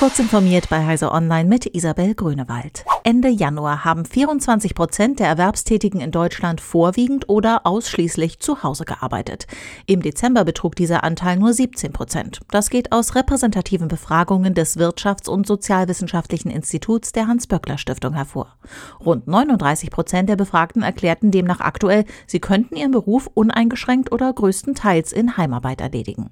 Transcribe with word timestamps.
Kurz 0.00 0.18
informiert 0.18 0.70
bei 0.70 0.86
Heise 0.86 1.12
Online 1.12 1.46
mit 1.46 1.74
Isabel 1.74 2.14
Grünewald. 2.14 2.86
Ende 3.04 3.28
Januar 3.28 3.84
haben 3.84 4.06
24 4.06 4.74
Prozent 4.74 5.20
der 5.20 5.26
Erwerbstätigen 5.26 6.00
in 6.00 6.10
Deutschland 6.10 6.62
vorwiegend 6.62 7.28
oder 7.28 7.66
ausschließlich 7.66 8.40
zu 8.40 8.62
Hause 8.62 8.86
gearbeitet. 8.86 9.46
Im 9.84 10.00
Dezember 10.00 10.46
betrug 10.46 10.74
dieser 10.74 11.04
Anteil 11.04 11.36
nur 11.36 11.52
17 11.52 11.92
Prozent. 11.92 12.40
Das 12.50 12.70
geht 12.70 12.92
aus 12.92 13.14
repräsentativen 13.14 13.88
Befragungen 13.88 14.54
des 14.54 14.78
Wirtschafts- 14.78 15.28
und 15.28 15.46
Sozialwissenschaftlichen 15.46 16.50
Instituts 16.50 17.12
der 17.12 17.26
Hans-Böckler-Stiftung 17.26 18.14
hervor. 18.14 18.56
Rund 19.04 19.28
39 19.28 19.90
Prozent 19.90 20.30
der 20.30 20.36
Befragten 20.36 20.80
erklärten 20.80 21.30
demnach 21.30 21.60
aktuell, 21.60 22.06
sie 22.26 22.40
könnten 22.40 22.74
ihren 22.74 22.92
Beruf 22.92 23.28
uneingeschränkt 23.34 24.12
oder 24.12 24.32
größtenteils 24.32 25.12
in 25.12 25.36
Heimarbeit 25.36 25.82
erledigen. 25.82 26.30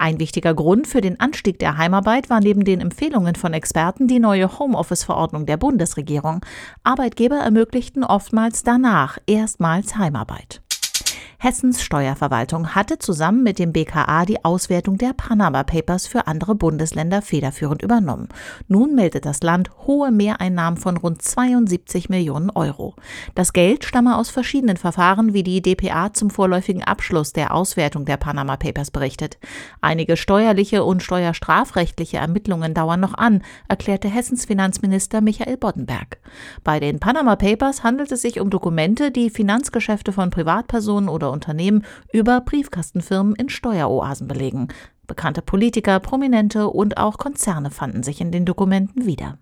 Ein 0.00 0.18
wichtiger 0.18 0.54
Grund 0.54 0.86
für 0.86 1.02
den 1.02 1.20
Anstieg 1.20 1.58
der 1.58 1.76
Heimarbeit 1.76 2.30
war 2.30 2.40
neben 2.40 2.64
den 2.64 2.80
Empfehlungen 2.80 3.34
von 3.34 3.52
Experten 3.52 4.08
die 4.08 4.18
neue 4.18 4.58
Homeoffice-Verordnung 4.58 5.44
der 5.44 5.58
Bundesregierung. 5.58 6.40
Arbeitgeber 6.82 7.36
ermöglichten 7.36 8.02
oftmals 8.02 8.62
danach 8.62 9.18
erstmals 9.26 9.98
Heimarbeit. 9.98 10.62
Hessens 11.42 11.82
Steuerverwaltung 11.82 12.74
hatte 12.74 12.98
zusammen 12.98 13.42
mit 13.42 13.58
dem 13.58 13.72
BKA 13.72 14.26
die 14.26 14.44
Auswertung 14.44 14.98
der 14.98 15.14
Panama 15.14 15.62
Papers 15.62 16.06
für 16.06 16.26
andere 16.26 16.54
Bundesländer 16.54 17.22
federführend 17.22 17.80
übernommen. 17.80 18.28
Nun 18.68 18.94
meldet 18.94 19.24
das 19.24 19.42
Land 19.42 19.70
hohe 19.86 20.10
Mehreinnahmen 20.10 20.78
von 20.78 20.98
rund 20.98 21.22
72 21.22 22.10
Millionen 22.10 22.50
Euro. 22.50 22.94
Das 23.34 23.54
Geld 23.54 23.86
stamme 23.86 24.18
aus 24.18 24.28
verschiedenen 24.28 24.76
Verfahren, 24.76 25.32
wie 25.32 25.42
die 25.42 25.62
DPA 25.62 26.12
zum 26.12 26.28
vorläufigen 26.28 26.84
Abschluss 26.84 27.32
der 27.32 27.54
Auswertung 27.54 28.04
der 28.04 28.18
Panama 28.18 28.58
Papers 28.58 28.90
berichtet. 28.90 29.38
Einige 29.80 30.18
steuerliche 30.18 30.84
und 30.84 31.02
steuerstrafrechtliche 31.02 32.18
Ermittlungen 32.18 32.74
dauern 32.74 33.00
noch 33.00 33.14
an, 33.14 33.42
erklärte 33.66 34.08
Hessens 34.08 34.44
Finanzminister 34.44 35.22
Michael 35.22 35.56
Boddenberg. 35.56 36.18
Bei 36.64 36.80
den 36.80 37.00
Panama 37.00 37.36
Papers 37.36 37.82
handelt 37.82 38.12
es 38.12 38.20
sich 38.20 38.40
um 38.40 38.50
Dokumente, 38.50 39.10
die 39.10 39.30
Finanzgeschäfte 39.30 40.12
von 40.12 40.28
Privatpersonen 40.28 41.08
oder 41.08 41.29
Unternehmen 41.30 41.84
über 42.12 42.40
Briefkastenfirmen 42.40 43.34
in 43.34 43.48
Steueroasen 43.48 44.28
belegen. 44.28 44.68
Bekannte 45.06 45.42
Politiker, 45.42 45.98
Prominente 45.98 46.68
und 46.68 46.96
auch 46.96 47.18
Konzerne 47.18 47.70
fanden 47.70 48.02
sich 48.02 48.20
in 48.20 48.30
den 48.30 48.44
Dokumenten 48.44 49.06
wieder. 49.06 49.38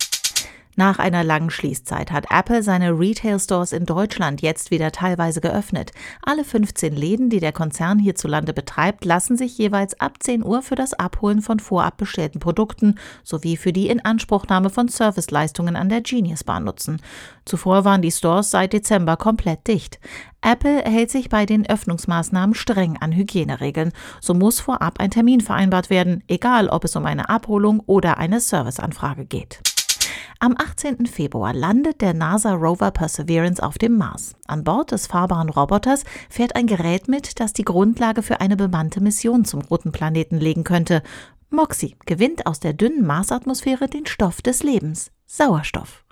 Nach 0.78 1.00
einer 1.00 1.24
langen 1.24 1.50
Schließzeit 1.50 2.12
hat 2.12 2.26
Apple 2.30 2.62
seine 2.62 2.96
Retail-Stores 2.96 3.72
in 3.72 3.84
Deutschland 3.84 4.42
jetzt 4.42 4.70
wieder 4.70 4.92
teilweise 4.92 5.40
geöffnet. 5.40 5.90
Alle 6.22 6.44
15 6.44 6.94
Läden, 6.94 7.30
die 7.30 7.40
der 7.40 7.50
Konzern 7.50 7.98
hierzulande 7.98 8.52
betreibt, 8.52 9.04
lassen 9.04 9.36
sich 9.36 9.58
jeweils 9.58 9.98
ab 9.98 10.22
10 10.22 10.44
Uhr 10.44 10.62
für 10.62 10.76
das 10.76 10.94
Abholen 10.94 11.42
von 11.42 11.58
vorab 11.58 11.96
bestellten 11.96 12.38
Produkten 12.38 12.94
sowie 13.24 13.56
für 13.56 13.72
die 13.72 13.88
Inanspruchnahme 13.88 14.70
von 14.70 14.86
Serviceleistungen 14.86 15.74
an 15.74 15.88
der 15.88 16.00
Genius 16.00 16.44
Bar 16.44 16.60
nutzen. 16.60 17.02
Zuvor 17.44 17.84
waren 17.84 18.00
die 18.00 18.12
Stores 18.12 18.52
seit 18.52 18.72
Dezember 18.72 19.16
komplett 19.16 19.66
dicht. 19.66 19.98
Apple 20.42 20.84
hält 20.84 21.10
sich 21.10 21.28
bei 21.28 21.44
den 21.44 21.68
Öffnungsmaßnahmen 21.68 22.54
streng 22.54 22.96
an 23.00 23.10
Hygieneregeln. 23.10 23.90
So 24.20 24.32
muss 24.32 24.60
vorab 24.60 25.00
ein 25.00 25.10
Termin 25.10 25.40
vereinbart 25.40 25.90
werden, 25.90 26.22
egal 26.28 26.68
ob 26.68 26.84
es 26.84 26.94
um 26.94 27.04
eine 27.04 27.28
Abholung 27.28 27.80
oder 27.84 28.18
eine 28.18 28.38
Serviceanfrage 28.38 29.24
geht. 29.24 29.60
Am 30.40 30.54
18. 30.56 31.06
Februar 31.06 31.52
landet 31.52 32.00
der 32.00 32.14
NASA 32.14 32.52
Rover 32.52 32.92
Perseverance 32.92 33.60
auf 33.60 33.76
dem 33.76 33.96
Mars. 33.96 34.36
An 34.46 34.62
Bord 34.62 34.92
des 34.92 35.08
fahrbaren 35.08 35.48
Roboters 35.48 36.04
fährt 36.30 36.54
ein 36.54 36.68
Gerät 36.68 37.08
mit, 37.08 37.40
das 37.40 37.52
die 37.52 37.64
Grundlage 37.64 38.22
für 38.22 38.40
eine 38.40 38.56
bemannte 38.56 39.00
Mission 39.00 39.44
zum 39.44 39.62
roten 39.62 39.90
Planeten 39.90 40.38
legen 40.38 40.62
könnte. 40.62 41.02
Moxie 41.50 41.96
gewinnt 42.06 42.46
aus 42.46 42.60
der 42.60 42.72
dünnen 42.72 43.04
Marsatmosphäre 43.04 43.88
den 43.88 44.06
Stoff 44.06 44.40
des 44.40 44.62
Lebens, 44.62 45.10
Sauerstoff. 45.26 46.04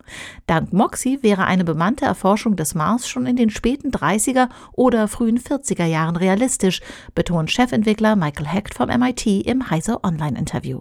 Dank 0.49 0.73
Moxie 0.73 1.23
wäre 1.23 1.45
eine 1.45 1.63
bemannte 1.63 2.05
Erforschung 2.05 2.57
des 2.57 2.75
Mars 2.75 3.09
schon 3.09 3.27
in 3.27 3.36
den 3.36 3.51
späten 3.51 3.92
30er 3.92 4.48
oder 4.73 5.07
frühen 5.07 5.39
40er 5.39 5.85
Jahren 5.85 6.17
realistisch, 6.17 6.81
betont 7.15 7.53
Chefentwickler 7.53 8.17
Michael 8.17 8.48
Hecht 8.48 8.75
vom 8.75 8.89
MIT 8.89 9.25
im 9.25 9.70
Heise 9.70 10.03
Online-Interview. 10.03 10.81